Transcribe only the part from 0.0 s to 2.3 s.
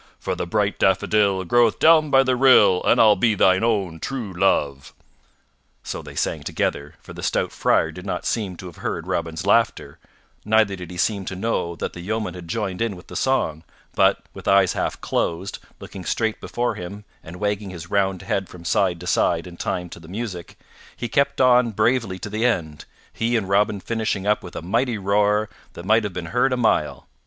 For the bright daffodil Groweth down by